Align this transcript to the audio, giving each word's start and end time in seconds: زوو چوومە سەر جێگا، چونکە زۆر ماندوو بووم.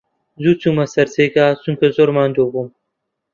زوو 0.41 0.59
چوومە 0.61 0.85
سەر 0.93 1.07
جێگا، 1.15 1.47
چونکە 1.63 1.85
زۆر 1.95 2.09
ماندوو 2.15 2.51
بووم. 2.53 2.69